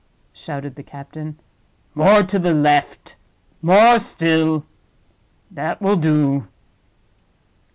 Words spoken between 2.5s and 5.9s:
left, more still—that